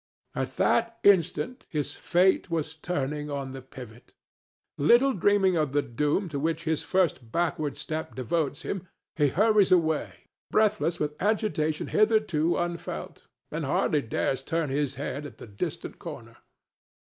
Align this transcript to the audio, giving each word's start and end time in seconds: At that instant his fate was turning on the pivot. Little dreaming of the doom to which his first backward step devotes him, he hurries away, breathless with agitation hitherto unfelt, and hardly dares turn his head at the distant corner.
At 0.33 0.55
that 0.57 0.97
instant 1.03 1.67
his 1.69 1.95
fate 1.95 2.49
was 2.49 2.73
turning 2.73 3.29
on 3.29 3.51
the 3.51 3.61
pivot. 3.61 4.13
Little 4.79 5.13
dreaming 5.13 5.55
of 5.55 5.73
the 5.73 5.83
doom 5.83 6.27
to 6.29 6.39
which 6.39 6.63
his 6.63 6.81
first 6.81 7.31
backward 7.31 7.77
step 7.77 8.15
devotes 8.15 8.63
him, 8.63 8.87
he 9.15 9.27
hurries 9.27 9.71
away, 9.71 10.23
breathless 10.49 10.99
with 10.99 11.21
agitation 11.21 11.85
hitherto 11.85 12.57
unfelt, 12.57 13.27
and 13.51 13.63
hardly 13.63 14.01
dares 14.01 14.41
turn 14.41 14.71
his 14.71 14.95
head 14.95 15.23
at 15.27 15.37
the 15.37 15.45
distant 15.45 15.99
corner. 15.99 16.37